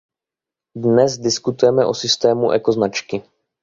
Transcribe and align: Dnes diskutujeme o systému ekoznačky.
Dnes 0.83 1.13
diskutujeme 1.25 1.85
o 1.85 1.93
systému 1.93 2.51
ekoznačky. 2.57 3.15